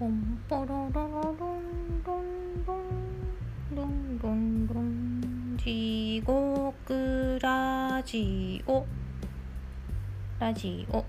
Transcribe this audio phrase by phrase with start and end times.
[0.00, 8.86] ポンポロロロロンロンロンロンロンロン地獄ラジオ
[10.38, 11.04] ラジオ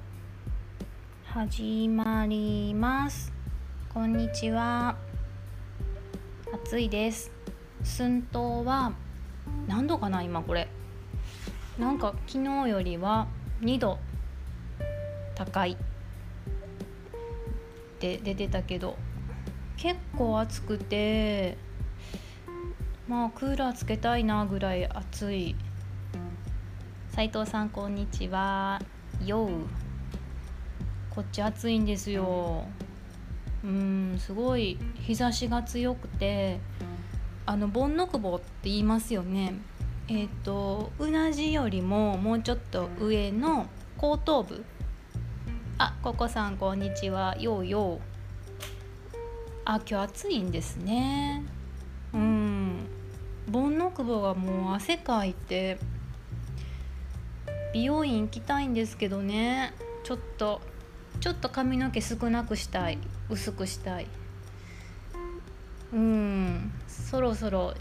[1.23, 3.31] 始まります
[3.93, 4.97] こんにちは
[6.53, 7.31] 暑いです
[7.83, 8.91] 寸東は
[9.69, 10.67] 何度かな今これ
[11.79, 13.25] なんか昨日よりは
[13.61, 13.97] 2度
[15.33, 15.77] 高い
[18.01, 18.97] って出てたけど
[19.77, 21.55] 結構暑くて
[23.07, 25.55] まあクーラーつけたいなぐらい暑い。
[27.09, 28.79] 斉藤さんこんにちは。
[29.23, 29.49] よう。
[31.09, 32.63] こっち暑いんですよ。
[33.63, 36.59] うんすごい日差しが強くて
[37.45, 39.53] あのボンノクボって言いますよね。
[40.07, 44.63] えっ、ー、とうなじよりももうちょっと上の後頭部
[45.83, 47.35] あココさんこんにちは。
[47.39, 47.99] ようよう。
[49.65, 51.43] あ今日暑いんですね。
[52.13, 52.85] うん。
[53.49, 55.79] 盆の久保がもう汗かいて
[57.73, 59.73] 美容院行きたいんですけどね。
[60.03, 60.61] ちょっと
[61.19, 62.99] ちょっと髪の毛少なくしたい。
[63.31, 64.07] 薄くしたい。
[65.93, 66.71] うん。
[66.87, 67.73] そろそろ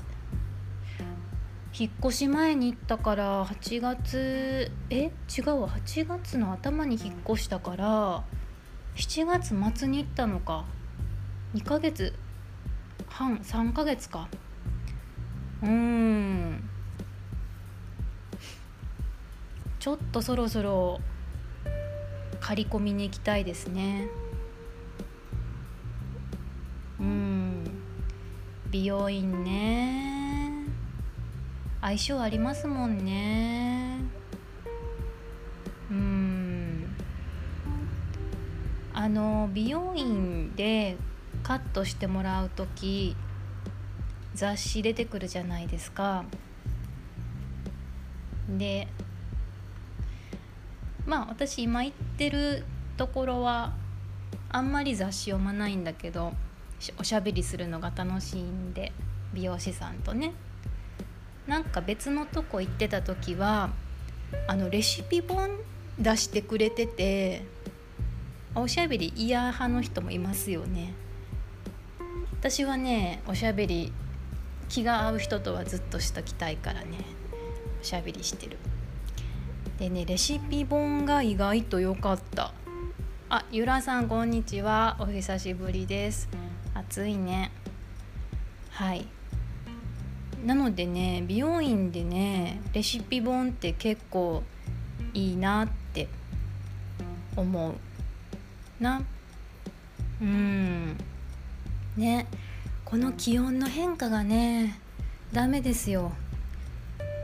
[1.73, 5.05] 引っ越し前に行ったから8月え？
[5.05, 5.69] 違うわ。
[5.69, 8.25] 8月の頭に引っ越したから
[8.97, 10.65] 7月末に行ったのか。
[11.55, 12.13] 2ヶ月。
[13.09, 14.29] 半3ヶ月か。
[15.63, 16.69] うん。
[19.79, 21.01] ちょっとそろそろ
[22.41, 24.09] 刈り込みに行きたいですね。
[26.99, 27.65] うん。
[28.71, 30.10] 美容院ね。
[31.81, 33.99] 相性ありますもんね。
[35.91, 36.95] うん。
[38.93, 40.97] あの美容院で
[41.43, 43.17] カットしてもらう時
[44.35, 46.25] 雑誌出てくるじゃないですか。
[48.49, 48.89] で
[51.07, 52.65] まあ私今行ってる
[52.97, 53.73] ところは
[54.51, 56.35] あんまり雑誌読まないんだけど
[56.99, 58.93] おしゃべりするのが楽しいんで
[59.33, 60.33] 美容師さんとね。
[61.51, 63.71] なんか別のとこ行ってた時は
[64.47, 65.51] あのレシピ本
[65.99, 67.43] 出してくれてて
[68.55, 70.95] おしゃべり嫌派の人もいますよね。
[72.39, 73.93] 私はねおしゃべり
[74.69, 76.99] 気が合う人とはずっとしときたいからね
[77.81, 78.57] おしゃべりしてる。
[79.81, 82.53] でねレシピ本が意外と良かった。
[83.29, 84.97] あゆらさんこんにちは。
[85.01, 86.29] お久しぶりです。
[86.75, 87.51] 暑いね。
[88.71, 89.05] はい。
[90.45, 94.43] なのでね美容院でねレシピ本って結構
[95.13, 96.09] いいなって
[97.37, 97.75] 思う
[98.83, 99.03] な。
[100.21, 100.97] うん。
[101.97, 102.27] ね。
[102.85, 104.79] この気温の変化がね
[105.33, 106.13] ダメですよ。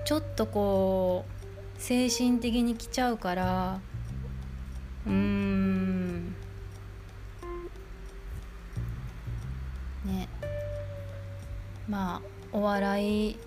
[0.05, 3.81] ちょっとこう精神的に来ちゃうから。
[5.07, 6.27] うーん。
[10.05, 10.29] ね。
[11.89, 12.36] まあ。
[12.53, 13.39] お笑い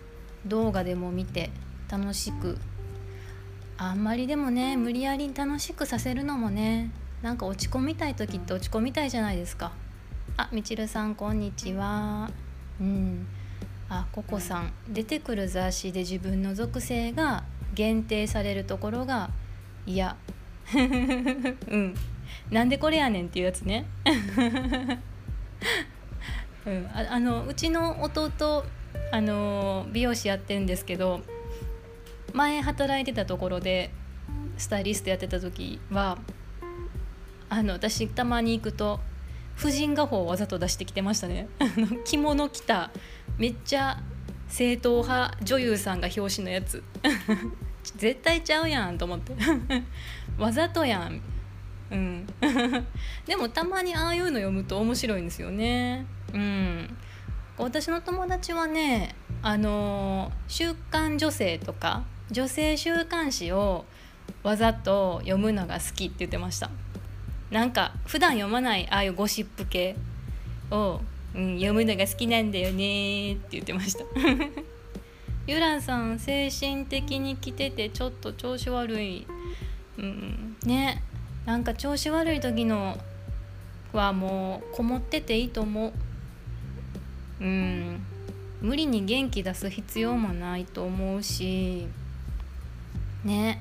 [0.45, 1.49] 動画でも見て
[1.89, 2.57] 楽しく
[3.77, 9.73] あんまりでもね無理やり楽しくさせるのもねなんか落ち込みたい時って落ち込みたいじゃないですか。
[10.37, 12.31] あみちるさんこんにちは。
[12.79, 13.27] うん。
[13.89, 14.71] あココさん。
[14.87, 17.43] 出てくる雑誌で自分の属性が
[17.73, 19.31] 限定されるところが
[19.85, 20.15] 嫌
[20.75, 20.77] う
[21.77, 21.95] ん。
[22.51, 23.85] なんでこれやねんっていうやつね。
[26.65, 28.63] うん、ああのうちの弟
[29.11, 31.21] あの美容師やってるんですけど
[32.33, 33.91] 前働いてたところで
[34.57, 36.17] スタイリストやってた時は
[37.49, 38.99] あの私たまに行くと
[39.55, 41.49] 婦人画法をわざと出してきてましたね。
[42.05, 42.91] 着物着た
[43.37, 44.01] めっちゃ
[44.47, 46.81] 正統派女優さんが表紙のやつ。
[47.97, 49.33] 絶対ちゃうやんと思って。
[50.37, 51.21] わざとやん。
[51.91, 52.27] うん。
[53.25, 56.05] でもたまにああいうの読むと面白いんですよね。
[56.33, 56.97] うん。
[57.59, 63.85] 私の友達はねあの「週刊女性」とか女性週刊誌を
[64.43, 66.69] わざと読むのが好きって言ってました。
[67.51, 69.95] なんか普段読まないああいうゴシップ系
[70.69, 71.01] を、
[71.35, 74.05] うん、読むのが好きなんだよねって言ってました。
[75.47, 79.25] ゆらさん精神的に来ててちょっと調子悪い、
[79.97, 81.01] うん、ね。
[81.45, 82.99] なんか調子悪い時の
[83.91, 85.93] はもうこもってていいと思う。
[87.41, 88.01] うん。
[88.61, 91.87] 無理に元気出す必要もないと思うし
[93.23, 93.59] ね。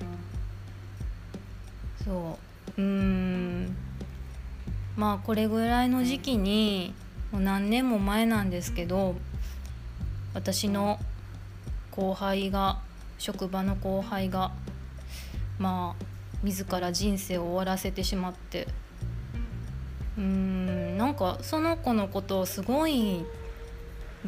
[2.04, 2.38] そ
[2.76, 2.80] う。
[2.80, 3.76] うん。
[4.96, 6.92] まあこれぐらいの時期に
[7.30, 9.14] もう何年も前なんですけど
[10.34, 10.98] 私の
[11.92, 12.80] 後輩が
[13.18, 14.50] 職場の後輩が
[15.58, 16.04] まあ
[16.42, 18.66] 自ら人生を終わらせてしまって。
[20.16, 20.98] うーん。
[20.98, 23.24] なんかその子のことをすごい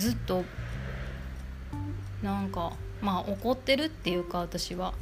[0.01, 0.45] ずっと
[2.23, 4.95] なんかまあ怒ってるっていうか私は。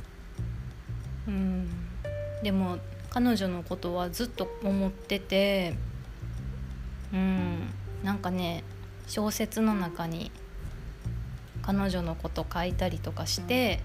[1.28, 1.68] うん。
[2.42, 2.78] でも
[3.10, 5.74] 彼女のことはずっと思ってて
[7.12, 7.70] うん。
[8.02, 8.64] なんかね
[9.06, 10.32] 小説の中に
[11.62, 13.80] 彼女のこと書いたりとかして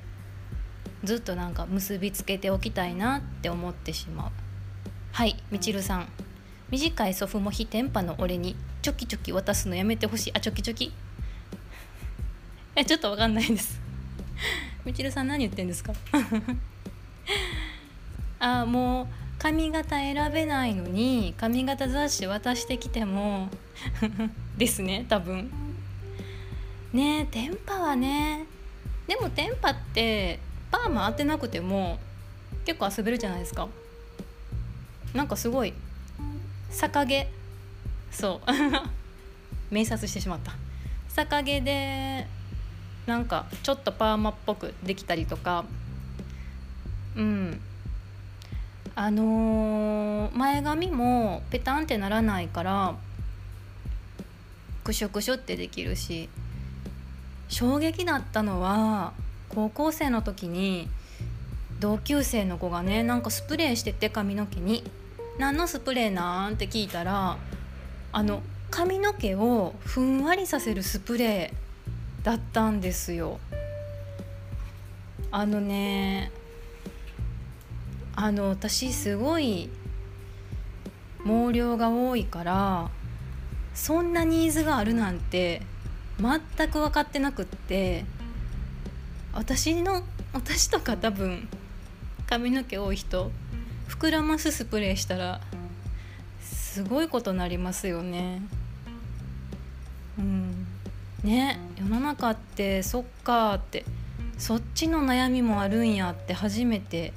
[1.04, 4.32] ずっとなんか結びつけておきたいなって思ってしまう。
[5.12, 6.08] はいみちるさん。
[6.72, 10.32] 短い祖父も非天パの俺にチョキチョキ渡すのやめてほしい。
[10.34, 10.92] あチョキチョキ？
[12.76, 13.80] えちょっとわかんないです。
[14.86, 15.94] みちるさん何言ってんですか？
[18.40, 19.08] あもう
[19.40, 23.50] 髪型選べないのに髪型雑誌渡してきても
[24.58, 25.52] ですね多分。
[26.94, 28.46] ねえテンパはね
[29.08, 30.40] でもテンパって
[30.72, 32.00] パーマ当てなくても
[32.66, 33.68] 結構遊べるじゃないですか。
[35.14, 35.74] なんかすごい
[36.72, 37.28] 逆毛。
[38.12, 38.52] そう。
[39.72, 40.54] 明察してしまった。
[41.16, 42.28] 逆毛で
[43.06, 45.66] なんかちょっとパーマっぽくできたりとか。
[47.16, 47.62] うん。
[48.96, 52.96] あのー、前髪もペタンってならないから
[54.84, 56.30] クシュクシュってできるし
[57.48, 59.14] 衝撃だったのは
[59.50, 60.90] 高校生の時に
[61.80, 64.84] 同級生の子がねなんかスプレーしてて髪の毛に
[65.40, 67.38] 「何のスプレーなん?」って聞いたら
[68.12, 71.63] あの髪の毛をふんわりさせるスプレー
[72.24, 73.40] だったんですよ。
[75.32, 76.32] あのね
[78.16, 79.70] あの私すごい
[81.26, 82.92] 毛量が多いから
[83.74, 85.64] そんなニーズがあるなんて
[86.20, 88.06] 全く分かってなくって
[89.34, 91.48] 私の私とか多分
[92.28, 93.32] 髪の毛多い人
[93.90, 95.42] 膨らますスプレーしたら
[96.42, 98.42] すごいことになりますよね。
[100.20, 100.53] うん
[101.24, 103.86] ね世の中ってそっかって
[104.38, 107.14] そっちの悩みもあるんやって初めて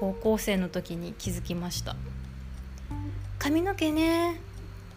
[0.00, 1.96] 高校生の時に気づきました。
[3.38, 4.40] 髪の毛ね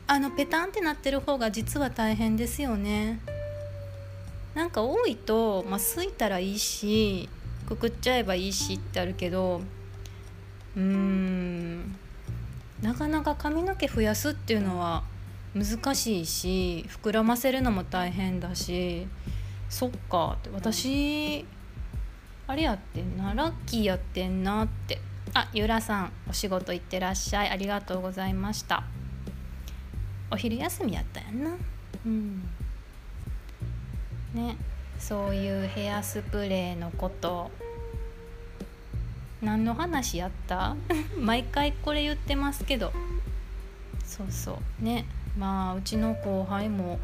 [0.08, 3.20] あのペタンってなってる方が実は大変ですよね。
[4.54, 7.30] なんか多いと、まあ、すいたらいいし
[7.68, 9.62] くくっちゃえばいいしってあるけど
[10.76, 11.96] うーん
[12.82, 15.04] なかなか髪の毛増やすっていうのは
[15.54, 19.08] 難しいし膨らませるのも大変だし
[19.70, 21.46] そっかって私
[22.48, 25.00] あれやってんなラッキーやってんなって。
[25.34, 27.50] あゆらさんお仕事行ってらっしゃい。
[27.50, 28.84] ありがとうございました。
[30.30, 31.52] お昼休みやったやんな。
[32.06, 32.42] うん。
[34.34, 34.58] ね
[35.00, 37.50] そういうヘアスプレーのこと。
[39.42, 40.76] 何の話やった？
[41.18, 42.92] 毎回これ言ってますけど。
[44.04, 44.84] そうそう。
[44.84, 45.06] ね。
[45.38, 47.00] まあうちの後輩も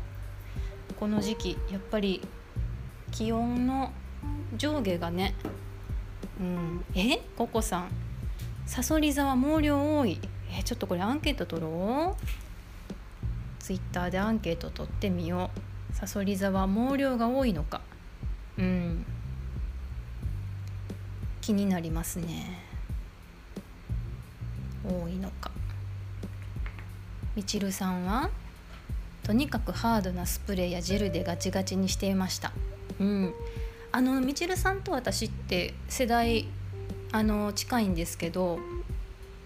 [1.00, 2.22] この時期やっぱり
[3.12, 3.92] 気温の
[4.58, 5.36] 上下がね
[6.40, 8.08] うんえココさん
[8.68, 10.20] さそり座は毛量多い。
[10.52, 13.64] えちょっとこれアンケート取ろう。
[13.64, 15.52] ツイッターでアンケート取ってみよ
[15.94, 15.96] う。
[15.96, 17.80] さそり座は毛量が多いのか。
[18.58, 19.06] うん。
[21.40, 22.60] 気になりますね。
[24.84, 25.47] 多いのか。
[27.38, 28.32] みちるさんは
[29.22, 32.52] とにかくハードなスプレーやジェルでガチガチにしていました。
[33.00, 33.32] うん。
[33.92, 36.48] あのみちるさんと私って世代
[37.12, 38.58] あの近いんですけど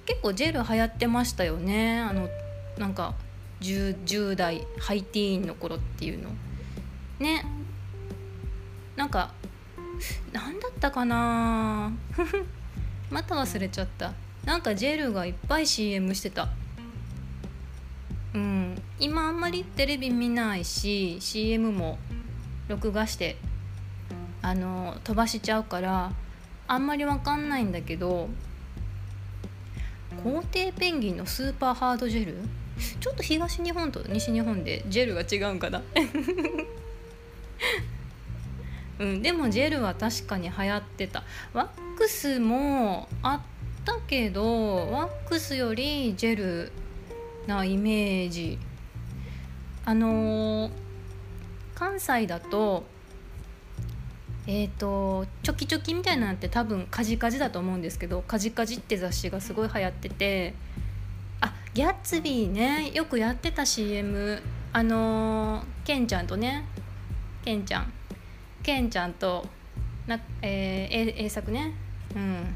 [0.06, 2.00] 結構ジェル流行ってましたよね。
[2.00, 2.30] あの
[2.78, 3.14] なんか
[3.60, 6.30] 10, 10代ハイティーンの頃っていうの。
[7.20, 7.44] ね。
[8.96, 9.34] なんか
[10.32, 11.92] 何だったかな。
[13.12, 14.14] また忘れちゃった。
[14.46, 16.48] なんかジェルがいっぱい CM してた。
[19.00, 21.98] 今あんまりテレビ見ないし CM も
[22.68, 23.38] 録画して
[24.42, 26.12] あの飛ばしちゃうから
[26.68, 28.30] あんまり分かんないんだけど
[30.24, 32.38] 皇帝ペンギンのスーパーハードジェル？
[33.00, 35.82] ちょっと東日本と西日本でジェルが違うんかな？
[39.00, 41.24] うんでもジェルは確かに流行ってた。
[41.54, 43.42] ワックスもあっ
[43.86, 46.72] たけどワックスよりジェル
[47.48, 48.58] なイメージ。
[49.86, 50.72] あのー、
[51.74, 52.84] 関西だと
[54.48, 60.56] えーと、チョキチョキみたいなのって多分カジカジだと思うんですけどカジカジって雑誌がすごい流行ってて
[61.42, 64.42] あギャッツビーねよくやってた CM
[64.74, 66.66] あのー、ケンちゃんとね
[67.46, 67.94] ケンちゃん
[68.64, 69.46] ケンちゃんと
[70.08, 71.74] な、えー、栄作ね。
[72.16, 72.56] うん。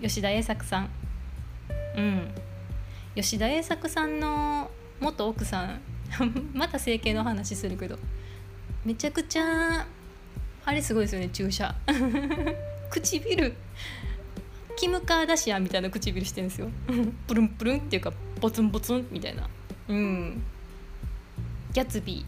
[0.00, 0.90] 吉田栄作さん。
[1.96, 2.30] うん。
[3.14, 4.70] 吉田栄作さんの
[5.00, 5.80] 元奥さん。
[6.54, 7.98] また整形の話するけど。
[8.84, 9.86] めちゃくちゃ
[10.66, 11.74] あれすごいですよね注射。
[12.90, 13.54] 唇。
[14.76, 16.68] キム・カーダシアンみたいな唇してるんですよ。
[17.26, 19.48] プルンプルンっていうかポツンポツンみたいな。
[19.88, 20.42] うん。
[21.72, 22.24] ギャツビー。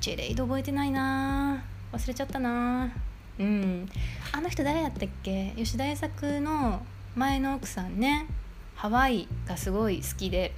[0.00, 1.62] ジェレイド覚えてないな。
[1.92, 2.90] 忘れちゃったな。
[3.38, 3.88] うん。
[4.32, 5.52] あの人誰やったっけ？
[5.56, 6.82] 吉田栄作の
[7.16, 8.26] 前の奥さんね。
[8.80, 10.54] ハワイがすごい好きで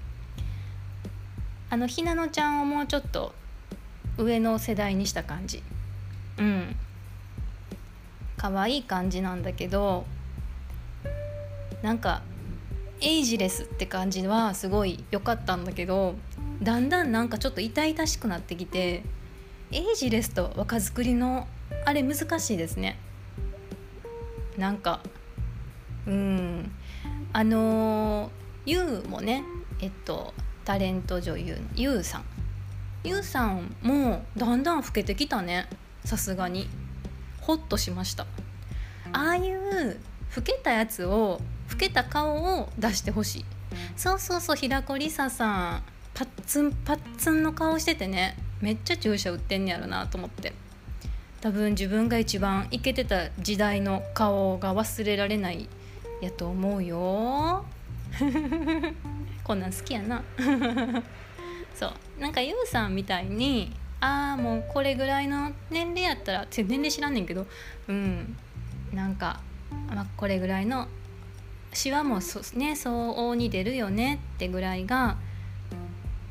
[1.71, 3.35] あのひなのちゃんをもうちょっと
[4.17, 5.61] 上の世代にした感じ。
[6.39, 6.77] うん。
[8.37, 10.05] 可愛い感じなんだけど
[11.83, 12.23] なんか
[13.01, 16.15] エイジレスって感じはすごい良かったんだけど
[16.63, 19.03] だんだんなんかちょっと痛々しくなってきて
[19.73, 21.49] エイジレスと若作りの
[21.85, 23.01] あれ難しいですね。
[24.57, 25.01] なんか
[26.07, 26.71] うん。
[27.33, 28.31] あの
[28.67, 29.43] ユウもね
[29.81, 30.35] えっと
[30.65, 32.25] タレント女優のユウさん。
[33.05, 35.69] ユウさんもだんだん老けてきたね。
[36.05, 36.69] さすがに。
[37.41, 38.27] ホッとしました。
[39.13, 40.01] ああいう
[40.37, 43.45] 老けたやつを老けた顔を出してほしい。
[43.97, 45.83] そうそうそう平子梨沙さん。
[46.15, 48.37] パッツンパッツンの顔しててね。
[48.61, 50.53] めっちゃ注射打ってんねやろなと思って。
[51.41, 55.69] 多分自分が一番イケてた時代の顔が忘れられない
[56.23, 57.65] やと思うよ。
[59.43, 60.23] こんなん好きやな。
[61.75, 62.21] そう。
[62.21, 67.47] なんかゆうさんみたいにああもうこれぐらいの年齢やったら年齢知らんねんけど
[67.89, 68.37] うん。
[68.93, 69.41] なんか、
[69.89, 70.87] まあ、これぐらいの
[71.73, 75.17] シワもそね相応に出るよねってぐらいが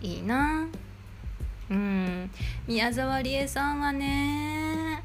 [0.01, 0.67] いいな。
[1.69, 2.31] うん。
[2.67, 5.03] 宮沢りえさんはね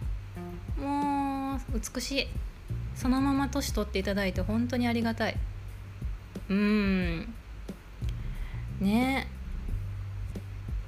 [0.80, 2.28] もう美しい。
[2.96, 5.36] そのまま年取っていただいて本当にありがたい。
[6.48, 7.34] うん。
[8.80, 9.28] ね。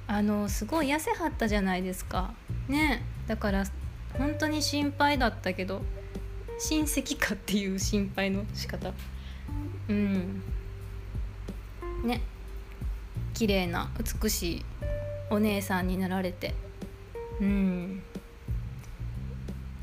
[0.07, 2.33] あのすごい痩せはったじゃないですか。
[2.67, 3.03] ね。
[3.27, 3.63] だから
[4.17, 5.83] 本当に心配だったけど
[6.59, 8.91] 親戚かっていう心配の仕方。
[9.87, 10.41] うん。
[12.03, 12.21] ね。
[13.35, 14.65] 綺麗な美しい
[15.29, 16.55] お姉さんになられて。
[17.39, 18.01] うん。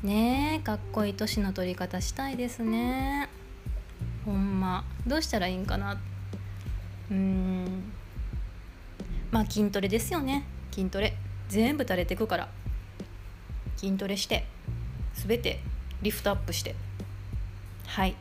[0.03, 3.29] ねえかっこいい年の取り方したいですね。
[4.25, 4.85] ほんま。
[5.07, 5.99] どうしたらいいんかな。
[7.09, 7.91] うん。
[9.31, 10.43] まあ筋トレですよね。
[10.71, 11.15] 筋トレ。
[11.49, 12.49] 全部垂れてくから。
[13.75, 14.45] 筋トレして。
[15.13, 15.61] 全て。
[16.01, 16.75] リフトアップして。
[17.87, 18.15] はい。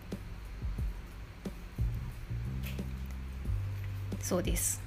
[4.23, 4.83] そうです。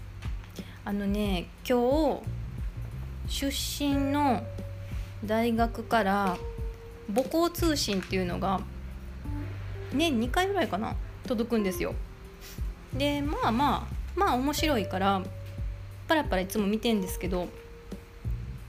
[0.84, 2.22] あのね今
[3.28, 4.44] 日出身の
[5.24, 6.38] 大学から
[7.14, 8.62] 母校通信っていうのが
[9.94, 10.96] 年2回ぐらいかな
[11.28, 11.94] 届くんですよ。
[12.94, 15.22] でまあまあまあ面白いから
[16.08, 17.48] パラパラいつも見てんですけど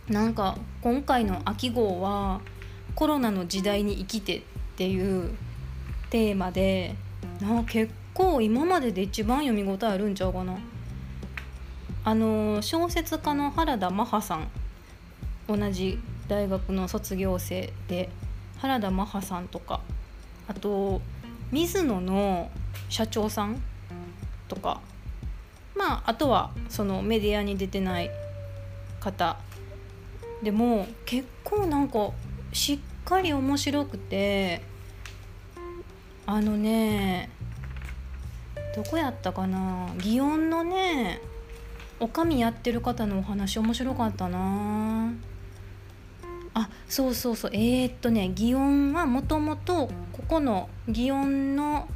[0.09, 2.40] なんか今回の秋号は
[2.94, 4.42] コロナの時代に生きてっ
[4.76, 5.30] ていう
[6.11, 6.94] テーマで
[7.40, 10.59] な結構今までで一番読み応えあるんちゃうかな。
[12.02, 14.49] あの小説家の原田マハさん
[15.47, 18.09] 同じ大学の卒業生で
[18.61, 19.81] 原田マハさんとか
[20.49, 21.00] あと
[21.50, 22.50] 水野の
[22.88, 23.62] 社長さん
[24.49, 24.81] とか
[25.76, 28.11] まああとはそのメディアに出てない
[29.00, 29.37] 方
[30.43, 32.11] でも結構なんか
[32.52, 34.62] しっかり面白くて
[36.26, 37.31] あのね
[38.76, 41.21] どこやったかな祇園のね
[41.99, 45.12] おかみやってる方のお話面白かったな。
[46.54, 47.50] あそうそうそう。
[47.54, 51.88] えー、っとね祇園はもともとここの祇園の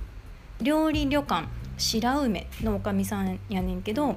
[0.61, 4.17] 料理旅館白梅のおかみさんやねんけど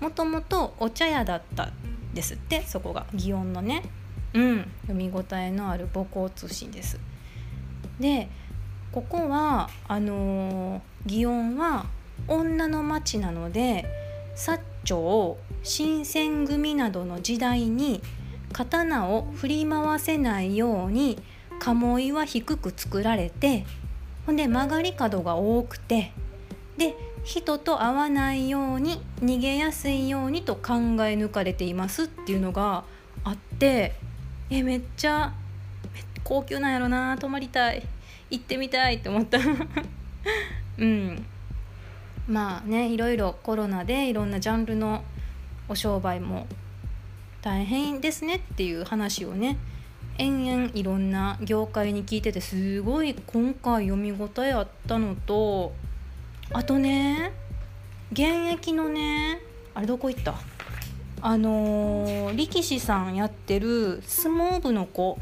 [0.00, 1.70] もともとお茶屋だった
[2.14, 3.06] ですってそこが。
[3.14, 3.82] 祇園のね。
[4.34, 4.70] うん。
[4.82, 6.98] 読み応えのある母校通信です。
[8.00, 8.28] で
[8.92, 11.86] ここはあのー、祇園は
[12.26, 13.86] 女の町なので
[14.34, 18.02] 薩長新選組などの時代に
[18.52, 21.18] 刀を振り回せないように
[21.58, 23.64] 鴨居は低く作られて
[24.26, 26.12] ほんで曲がり角が多くて
[26.76, 30.74] で人と会わないように逃げやすいようにと考
[31.04, 32.84] え抜かれていますっていうのが
[33.24, 33.94] あって
[34.50, 35.32] えめっちゃ
[36.24, 37.82] 高級なんやろな泊まりたい
[38.30, 39.38] 行ってみたいって思った。
[40.78, 41.26] うん。
[42.28, 45.02] まあねいろいろコロナでいろんなジャンルの
[45.68, 46.46] お商売も
[47.48, 49.56] 大変ですねっていう話をね
[50.18, 55.72] 延々いろんな業界に聞いててすごい今回読み応えあったのと
[56.52, 57.32] あとね
[58.12, 59.40] 現役のね
[59.72, 60.34] あれどこ行った？
[61.22, 65.18] あのー、力士さんやってる相撲部の子。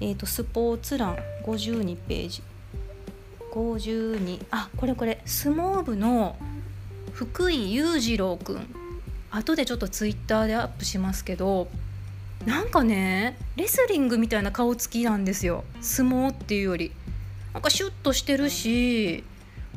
[0.00, 2.42] えっ、ー、とスポーツ欄52ページ。
[3.52, 5.22] 52あこれこれ。
[5.24, 6.34] 相撲部の
[7.12, 8.77] 福井裕次郎くん。
[9.30, 11.68] 後でちょっとツイッターでアップしますけど
[12.46, 15.64] なんかねレスリングみたいな顔つきなんですよ。
[15.80, 16.92] 相撲っていうより。
[17.52, 19.24] なんかシュッとしてるし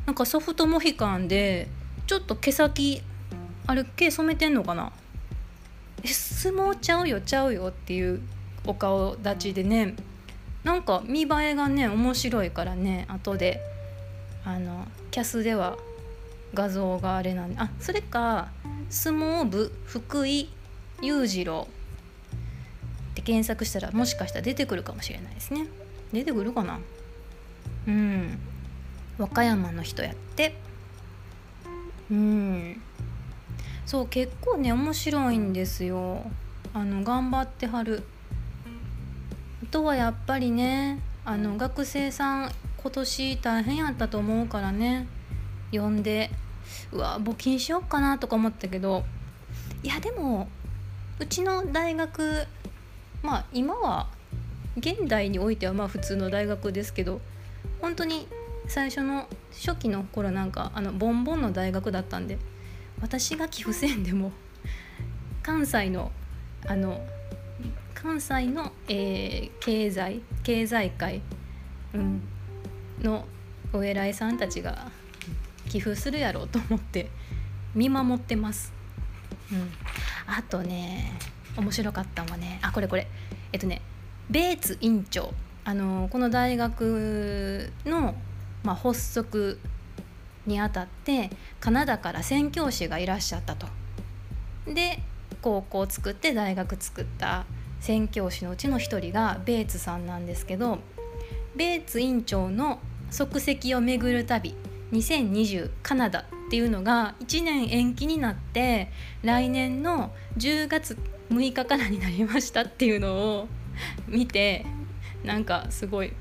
[0.06, 1.68] なんかソフトモヒカンで
[2.06, 3.02] ちょっと毛先
[3.66, 4.92] あれ毛染めてんのかな？
[6.04, 8.20] え相撲ちゃうよちゃうよっていう
[8.66, 9.96] お顔立ちでね
[10.64, 13.60] なんか見栄えがね面白いからね後で
[14.44, 15.76] あのキャスでは
[16.54, 17.56] 画像があれなんで。
[17.58, 18.48] あそれか
[18.90, 20.48] 相撲部福井
[21.00, 21.68] 裕次郎。
[23.12, 25.66] って検索したらもしかしたら出てくるかもしれないですね。
[26.12, 26.78] 出てくるかな。
[27.86, 28.38] うん。
[29.18, 30.56] 和歌山の人やって。
[32.10, 32.80] うん。
[33.86, 36.22] そう結構ね面白いんですよ。
[36.74, 38.02] あの頑張ってはる。
[39.62, 45.06] あとはやっぱりねあの学生さん今年大変やったと思うからね。
[45.70, 46.30] 呼んで。
[46.92, 49.04] うわ募金しようかなとか思ったけど
[49.82, 50.48] いやでも
[51.18, 52.46] うちの大学
[53.22, 54.08] まあ今は
[54.76, 57.20] 現代においてはまあ普通の大学ですけど
[57.80, 58.26] 本当に
[58.68, 62.38] 最初の初期の頃なんかあのボンボンの大学だったんで
[63.00, 64.32] 私が寄付せんでも
[65.42, 66.12] 関西の
[66.66, 67.04] あの
[67.94, 71.20] 関西の、えー、経済経済界、
[71.94, 72.22] うん、
[73.00, 73.26] の
[73.72, 74.90] お偉いさんたちが
[75.72, 77.08] 寄付するやろうと思って
[77.74, 78.74] 見守ってます。
[79.50, 79.70] うん、
[80.26, 81.18] あとね
[81.56, 83.06] 面白かったのはねあこれこれ
[83.52, 83.80] えっとね
[84.28, 85.32] ベーツ院長
[85.64, 88.14] あのこの大学の、
[88.64, 89.58] まあ、発足
[90.46, 93.66] にあたってカナダから宣教師がいらっしゃったと。
[94.66, 95.00] で
[95.40, 97.46] 高校を作って大学作った
[97.80, 100.80] 宣教師のうちの一人がベーツさんなんですけど
[101.56, 102.78] ベーツ院長の
[103.10, 104.54] 足跡を巡る旅
[104.92, 108.90] 2020カナダっていうのが1年延期になって
[109.22, 110.98] 来年の10月
[111.30, 113.48] 6日からになりましたっていうのを
[114.06, 114.66] 見て
[115.24, 116.12] なんかすごい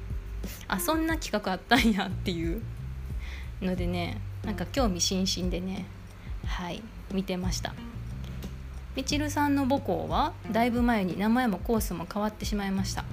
[0.67, 2.62] あそんな企画あったんやっていう
[3.62, 5.86] のでねなんか興味津々でね
[6.45, 6.81] はい
[7.13, 7.73] 見てました。
[8.93, 13.05] みちるさんの母校はだいぶ前に名前もコースも変わってしまいました。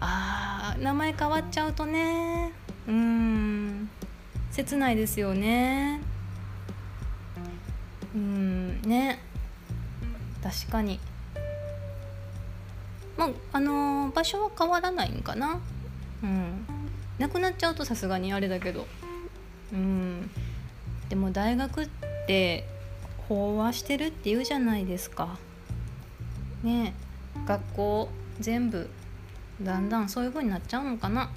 [0.00, 2.52] あー名前変わっちゃうとね。
[2.86, 3.45] うん。
[4.56, 6.00] 切ないですよね。
[8.14, 9.18] うんね。
[10.42, 10.98] 確かに。
[13.18, 15.60] まああのー、場所は変わらないんかな。
[16.22, 16.66] うん。
[17.18, 18.86] なくなっちゃうとさすがにあれだけど。
[19.74, 20.30] うん。
[21.10, 21.88] でも大学っ
[22.26, 22.64] て
[23.28, 25.36] 飽和してるって言うじゃないですか。
[26.62, 26.94] ね。
[27.46, 28.08] 学校
[28.40, 28.88] 全部
[29.60, 31.28] だんだんそういう風になっちゃうのかな。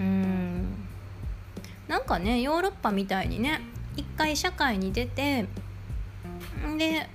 [0.00, 0.53] うん。
[1.88, 3.60] なんかねヨーロッパみたいにね
[3.96, 5.46] 一回社会に出て
[6.78, 7.08] で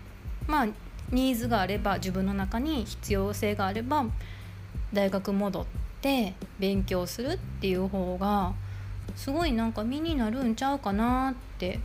[0.48, 0.68] まあ
[1.12, 4.06] ニーズがあれば自分の中に必要性があれば
[4.94, 5.66] 大学戻っ
[6.02, 8.54] て勉強するっていう方が
[9.16, 11.80] すごいなんか身になるんちゃうかなって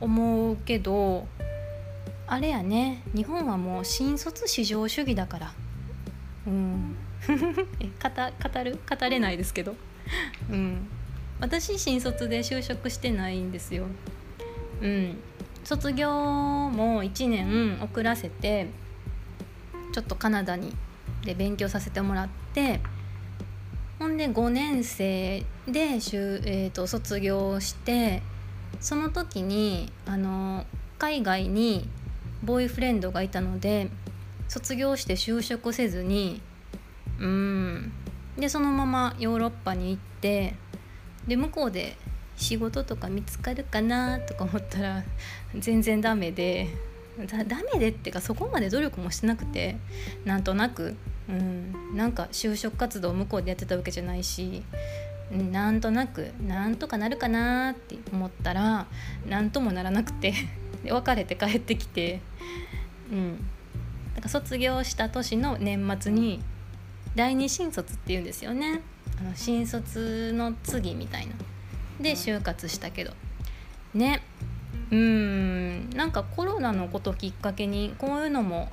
[0.00, 1.26] 思うけど
[2.26, 5.54] あれやね日本はもう新卒至上主義だから。
[6.46, 6.96] うん。
[7.26, 8.78] 語る？
[8.88, 9.74] 語れないですけど。
[10.50, 10.88] うん。
[11.40, 13.86] 私新卒で就職してないんですよ。
[14.80, 15.16] うん。
[15.64, 18.68] 卒業も1年遅らせて
[19.92, 20.74] ちょっとカナダに
[21.24, 22.80] で勉強させてもらって
[23.98, 28.22] ほんで5年生で、えーと卒業して
[28.80, 30.66] その時にあの
[30.98, 31.88] 海外に
[32.42, 33.88] ボーイフレンドがいたので
[34.48, 36.42] 卒業して就職せずに
[37.18, 37.92] うん。
[38.36, 40.54] でそのままヨーロッパに行って
[41.26, 41.96] で向こうで
[42.36, 45.02] 仕事とか見つかるかなとか思ったら
[45.56, 46.68] 全然ダメで
[47.26, 49.76] だダメでってかそこまで努力もしてなくて
[50.24, 50.96] なんとなく、
[51.28, 54.62] うん、なんか就職活動向こうでやってたわけじゃないし
[55.30, 58.86] なんとなくなんとかなるかなって思ったら
[59.28, 60.34] なんともならなくて
[60.88, 62.20] 別れて帰ってきて
[63.12, 63.36] うん。
[64.14, 66.42] だから卒業した年の年末に
[67.14, 68.80] 第二新卒っていうんですよね。
[69.20, 71.34] あの新卒の次みたいな。
[72.00, 73.12] で就活したけど。
[73.94, 74.22] ね。
[74.90, 75.90] うん。
[75.90, 78.68] なんかコロナのこときっかけにこういうのも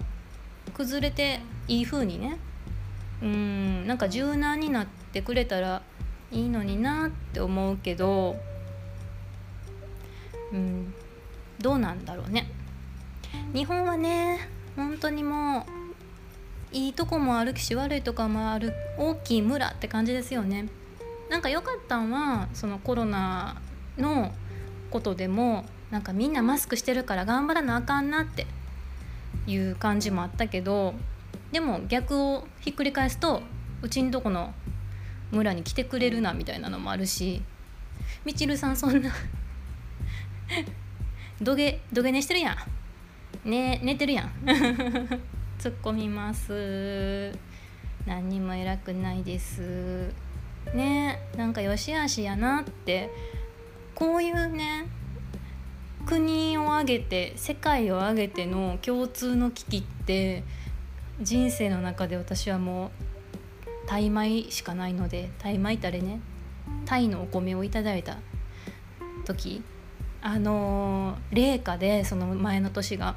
[0.74, 2.38] 崩れていい風にね。
[3.22, 3.88] うん。
[3.88, 5.82] なんか柔軟になってくれたら
[6.32, 8.36] いいのになって思うけど。
[10.52, 10.94] うん。
[11.60, 12.50] どうなんだろうね。
[13.54, 15.81] 日本はね本当にもう
[16.72, 20.70] いいとこもあるし悪いとこもある大きい村って感じですよね。
[21.30, 23.62] なんか良かったんはそのコロナ
[23.98, 24.34] の
[24.90, 28.48] ことでもなんかみんなマスクしてるから頑張らなあかんなって
[29.48, 30.94] いう感じもあったけど
[31.52, 33.42] でも逆をひっくり返すと
[33.82, 34.54] うちんとこの
[35.32, 37.42] 村に来てくれるなみたいなのもあるし
[38.26, 39.12] みちるさんそんな
[41.42, 42.58] 土下土下寝してるや
[43.46, 43.50] ん。
[43.50, 44.32] ね寝てるやん。
[45.62, 47.32] 突っ込みます。
[48.08, 50.12] 何にも偉くないです。
[50.74, 53.12] ねなんかよしあしやなって。
[53.94, 54.88] こういうね
[56.08, 60.44] 国を挙げて世界を挙げての共通の危機って
[61.22, 62.90] 人生の中で私はもう
[63.86, 66.22] タイ米しかないのでタイ米たれね
[66.86, 68.18] タイのお米をいただいた
[69.26, 69.62] 時
[70.24, 73.16] あの冷夏でその前の年が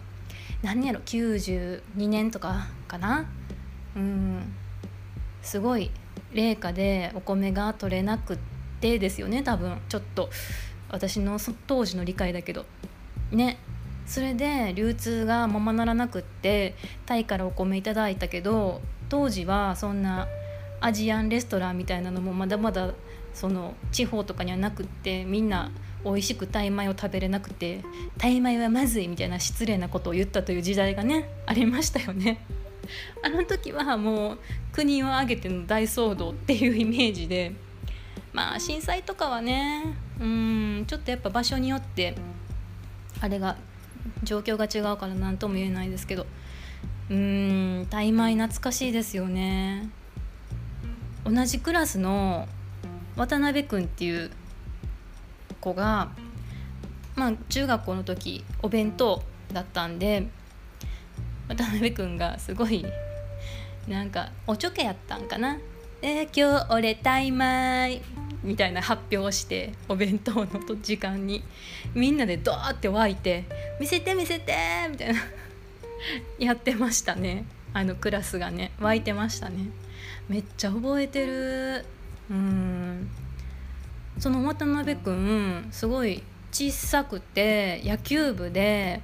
[0.65, 3.27] 何やろ92年とかかな？
[3.95, 4.53] うん。
[5.43, 5.91] すごい
[6.33, 8.39] 冷夏でお米が取れなくっ
[8.81, 9.77] てですよね多分。
[9.91, 10.31] ちょっと
[10.89, 12.65] 私の当時の理解だけど。
[13.31, 13.59] ね。
[14.07, 16.75] それで流通がままならなくって
[17.05, 20.29] タイからお米いただいたけど当時はそんな
[20.81, 22.93] アジアンレストランみたいなのもまだまだ
[23.33, 25.71] その地方とかにはなくってみんな
[26.05, 27.83] 美味しくタイ米を食べれなくて
[28.19, 32.45] タイ米はまずいみたいな失礼なことを言ったという時代がねありましたよね。
[33.25, 34.39] あの時はもう
[34.73, 37.53] 国を挙げての大騒動っていうイメージで
[38.33, 42.15] まあ震災とかはねうんちょっとやっぱ場所によって
[43.21, 43.57] あれが
[44.23, 46.27] 状況が違うから何とも言えないですけど
[47.11, 49.89] うんタイ米懐かしいですよね
[51.25, 52.49] 同じクラスの
[53.17, 54.31] 渡辺君っていう
[55.65, 56.11] 子が
[57.17, 59.23] まあ中学校の時お弁当
[59.53, 60.27] だったんで
[61.49, 62.85] 渡辺君がすごい
[63.89, 65.59] なんかおちょけやったんかな
[66.03, 68.03] 「えー、今日俺タイ米」
[68.45, 70.47] みたいな発表をしてお弁当の
[70.83, 71.43] 時間に
[71.95, 73.45] みんなでドーって湧いて
[73.81, 74.55] 「見せて見せて!」
[74.91, 75.21] みたいな
[76.39, 77.45] やってましたね。
[77.73, 79.67] あのクラスがね湧いてましたね。
[80.29, 81.85] めっちゃ覚えてる。
[82.31, 83.11] うん。
[84.19, 86.23] その渡辺君すごい
[86.53, 89.03] 小さくて野球部で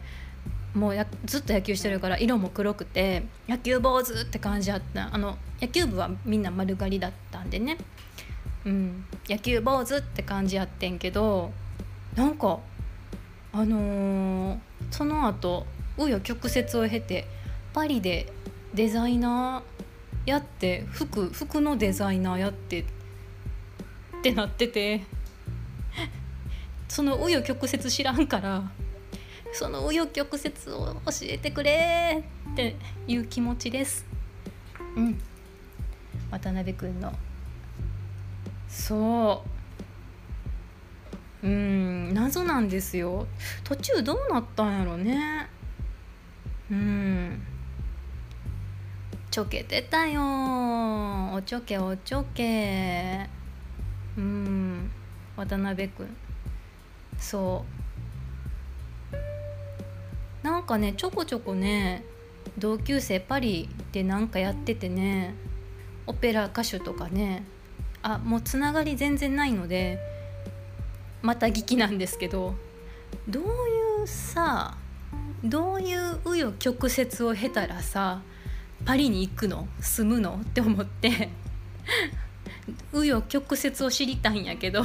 [0.75, 5.13] もうずっと野球してるから色も黒くて野球坊主って感じあった。
[5.13, 7.77] あの野球部はみんな丸刈りだったんでね。
[8.65, 9.05] うん。
[9.29, 11.51] 野球坊主って感じやってんけど
[12.15, 12.61] なんか
[13.53, 14.59] あのー、
[14.91, 17.27] その後紆余曲折を経て
[17.73, 18.33] パリで
[18.75, 22.85] デザイナーやって服服のデザイナーやって
[24.21, 25.01] ってなってて。
[26.89, 28.71] その紆余曲折知らんから。
[29.53, 32.77] その紆余曲折を教えてくれって
[33.09, 34.05] いう気持ちです。
[34.95, 35.19] うん。
[36.31, 37.13] 渡辺君の。
[38.69, 39.43] そ
[41.43, 41.47] う。
[41.47, 42.13] うん。
[42.13, 43.27] 謎なんですよ。
[43.65, 45.49] 途中どうなったんやろね。
[46.71, 47.43] うん。
[49.31, 50.21] ちょけてたよ。
[51.33, 53.40] おちょけおちょけ。
[54.21, 54.91] うん
[55.37, 56.07] 渡辺君
[57.19, 57.65] そ
[60.43, 60.47] う。
[60.47, 62.05] なんかねちょこちょこね
[62.59, 65.35] 同級生パリでなんかやっててね
[66.07, 67.45] オペラ歌手とかね
[68.03, 69.99] あもうつながり全然ないので
[71.23, 72.55] また聞きなんですけど
[73.29, 73.47] どうい
[74.05, 74.77] うさ
[75.45, 78.23] どういう紆余曲折を経たらさ
[78.85, 79.69] パリに行くの？
[79.81, 80.41] 住むの？
[80.43, 81.29] って思って。
[82.93, 84.85] 紆余曲折を知りたいんやけど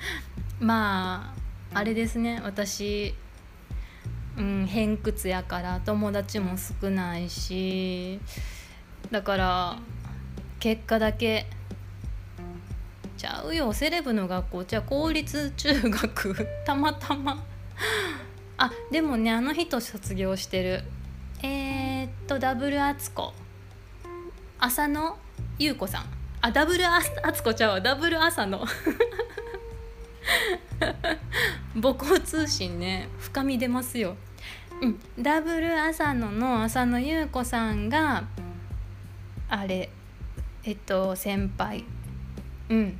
[0.60, 1.34] ま
[1.72, 2.40] ああれですね。
[2.42, 3.14] 私、
[4.36, 8.20] うん、偏屈やから友達も少ないし
[9.10, 9.78] だから
[10.60, 11.46] 結果だけ
[13.16, 14.64] ちゃうよセレブの学校。
[14.64, 17.44] じゃあ公立中学 たまたま。
[18.56, 20.84] あでもねあの人卒業してる。
[21.42, 23.34] えー、っとダブルアツコ。
[24.58, 25.16] 浅野
[25.58, 26.17] 優子さん。
[26.40, 27.00] あダブルア
[27.32, 28.64] ツコちゃうわダブル朝の。
[31.74, 34.16] 母校通信ね深み出ますよ。
[34.80, 35.00] うん。
[35.22, 38.24] ダブル朝野の浅野優子さんが
[39.48, 39.90] あれ
[40.62, 41.84] えっと先輩。
[42.68, 42.96] うん。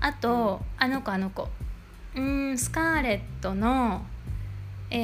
[0.00, 1.48] あとあの子あの子。
[2.14, 4.04] うんスカーレットの
[4.90, 4.96] え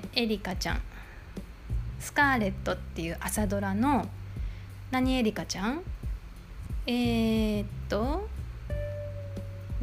[0.00, 0.82] ー、エリカちゃん。
[1.98, 4.06] スカーレットっていう朝ドラの
[4.90, 5.82] 何エリカちゃん？
[6.86, 8.28] えー、っと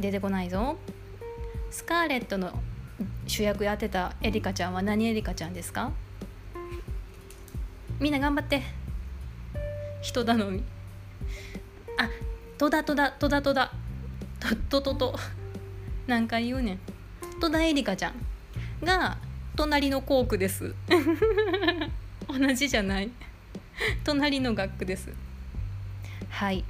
[0.00, 0.76] 出てこないぞ。
[1.70, 2.52] スカーレットの
[3.26, 5.92] 主役やってたエリカちゃんは何エリカちゃんですか？
[8.00, 8.62] みんな頑張って。
[10.00, 10.62] 人頼み。
[11.98, 12.08] あ
[12.58, 13.72] 戸田戸田戸田戸田。
[14.68, 15.18] とととと。
[16.06, 16.78] 何回言うねん。
[17.40, 18.14] 戸田恵梨香ちゃん
[18.82, 19.18] が
[19.54, 20.74] 隣の校区です。
[22.26, 23.10] 同じじゃない。
[24.04, 25.10] 隣の学区です。
[26.28, 26.64] はい。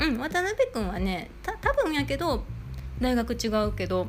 [0.00, 2.44] うん渡辺君はねた多分やけど
[3.00, 4.06] 大学違うけど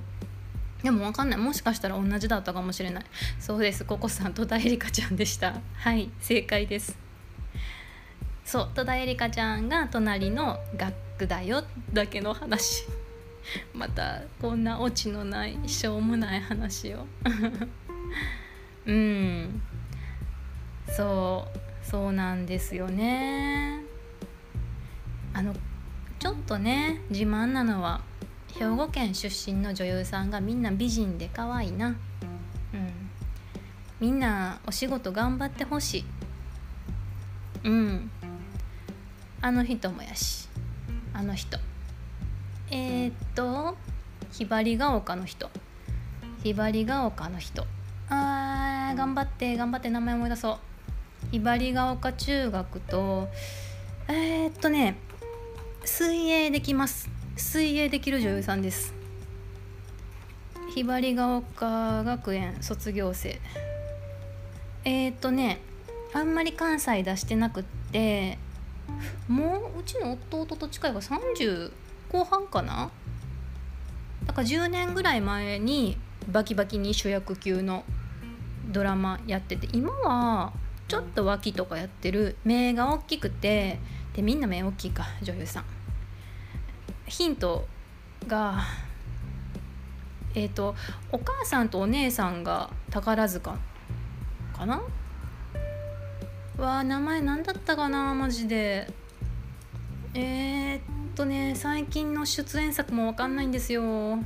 [0.83, 1.39] でも分かんない。
[1.39, 3.03] もしかしたら同じだったかもしれない。
[3.39, 3.83] そうです。
[3.83, 5.55] ココさん戸田恵梨香ちゃんでした。
[5.75, 6.97] はい正解です。
[8.45, 12.85] そう戸田恵梨香ちゃんが隣の学区だよだけの話。
[13.73, 17.05] またこんなオチのないしょうもない話を。
[18.85, 19.62] うん。
[20.88, 21.59] そう
[21.89, 23.82] そうなんですよね。
[25.34, 25.56] あの
[26.19, 28.02] ちょっとね自慢なのは
[28.54, 31.88] 兵庫県出身の女優さんがみんな美人で可愛いな。
[31.88, 31.95] うん。
[33.99, 36.06] みんなお仕事頑張ってほしい。
[37.63, 38.12] うん。
[39.41, 40.47] あの人もやし。
[41.12, 41.58] あの人。
[42.69, 43.75] えー、っと
[44.32, 45.49] ひばりが丘の人。
[46.43, 47.65] ひばりが丘の人。
[48.10, 50.68] あー頑張って頑張って名前思い出そう。
[51.32, 53.28] ひばりが丘中学と
[54.08, 54.96] えー、っとね
[55.86, 57.10] 水泳できます。
[57.38, 58.94] 水泳できる女優さんです。
[60.74, 63.39] ひばりが丘学園卒業生。
[64.86, 65.60] えー、っとね
[66.13, 68.39] あんまり関西出してなくって
[69.28, 71.72] もううちの弟と近いが30
[72.12, 72.89] 後半かな？
[74.26, 77.84] だから10年ぐらい前にバキバキに主役級の
[78.68, 80.54] ドラマやってて今は
[80.89, 83.80] ちょっと脇とかやってる目が大きくて
[84.13, 85.65] でみんな目大きいか女優さん。
[87.06, 87.67] ヒント
[88.28, 88.63] が
[90.34, 90.75] えっ、ー、と
[91.12, 93.58] お母さんとお姉さんが宝塚
[94.58, 94.82] かな？
[96.58, 98.15] わあ名前何だったかな？
[98.15, 98.91] マジで。
[100.15, 100.82] えー、っ
[101.13, 104.17] とね最近の出演作も分かんないんですよ。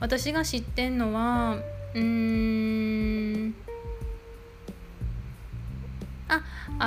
[0.00, 1.58] 私が知ってんのは
[1.94, 3.54] うーん
[6.34, 6.42] あ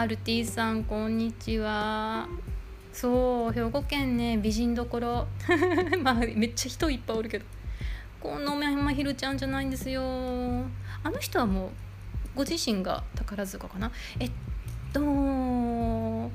[0.08, 2.28] RT さんこんにちは。
[2.92, 5.28] そう兵庫県ね美人どころ。
[6.02, 7.46] まあめっちゃ人いっぱいおるけど。
[8.20, 10.02] このめまひるちゃんじゃないんですよ。
[10.02, 11.70] あの人はもう
[12.34, 13.92] ご自身が宝塚かな？
[14.20, 14.32] えっ
[14.92, 16.32] とも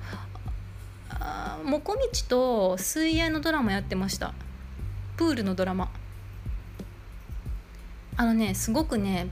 [1.82, 4.34] こみちと水泳のドラマやってました。
[5.16, 5.90] プールのドラマ。
[8.16, 9.30] あのねすごくね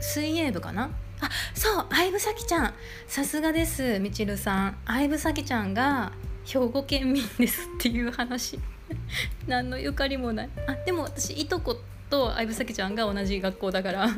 [0.00, 0.88] 水泳部かな？
[1.20, 2.74] あそう相武咲ちゃん。
[3.06, 4.76] さすがですみちるさん。
[4.86, 6.12] 相武咲ちゃんが
[6.44, 8.58] 兵庫県民ですっていう話。
[9.46, 10.50] 何のゆかりもない。
[10.66, 11.76] あでも私いとこ
[12.08, 14.08] と相武咲ちゃんが同じ学校だから。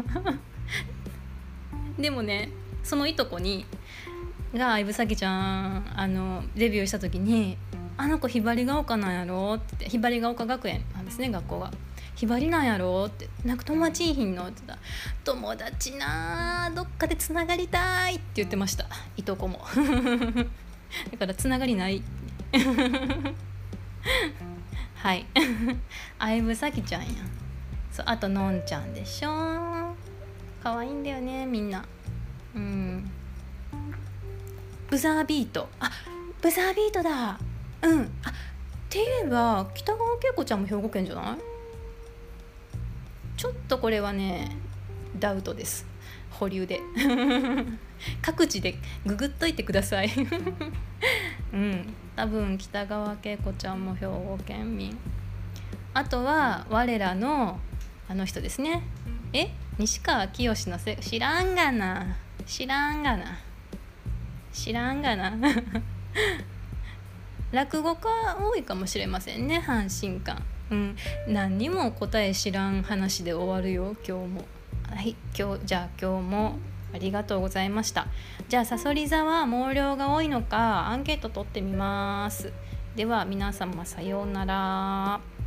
[1.98, 2.50] でもね
[2.82, 3.66] そのいとこに
[4.54, 7.56] が相武咲ちゃんあのデビューした時に
[7.96, 11.70] 「あの子ひばりが丘なんやろ?」ってひばりが丘学園なんですね学校が。
[12.14, 13.06] ひばりなんやろ？
[13.08, 14.44] ってなんか友達いひんの？
[14.46, 14.84] って言った
[15.24, 18.86] 「友達などっかでつながりたい」って言ってました。
[19.16, 19.60] いとこも。
[21.12, 22.02] だからつながりない。
[24.96, 25.26] はい。
[26.18, 27.08] 相武咲ちゃんや。
[27.90, 29.94] そうあとのんちゃんでしょ。
[30.62, 31.84] 可愛いんだよねみんな。
[32.54, 33.10] うん。
[34.90, 35.68] ブザービート。
[35.80, 35.90] あ
[36.42, 37.38] ブザービートだ。
[37.82, 38.00] うん。
[38.24, 38.32] あっ
[38.90, 41.38] て言えば北川景子ちゃんも兵庫県じゃない？
[43.40, 44.54] ちょっとこれはね
[45.18, 45.86] ダウトです。
[46.28, 46.78] 保留で。
[48.20, 48.74] 各地で
[49.06, 50.10] ググっといてください。
[51.54, 51.94] うん。
[52.16, 54.94] 多分北川景子ちゃんも兵庫県民。
[55.94, 57.58] あとは我らの
[58.10, 58.82] あの人ですね。
[59.32, 59.48] え？
[59.78, 62.18] 西川きよしのせ知らんがな。
[62.44, 63.38] 知らんがな。
[64.52, 65.32] 知らんがな。
[67.52, 69.64] 落語家多いかもしれませんね。
[69.66, 70.42] 阪神館。
[70.70, 70.96] うん。
[71.26, 74.44] 何にも答え知らん話で終わるよ今日も。
[74.88, 76.58] はい今日じゃあ今日も
[76.92, 78.06] ありがとうございました。
[78.48, 82.52] じゃあさそり座は毛量が多いのかアンケート取ってみます。
[82.96, 85.39] では皆様さようなら。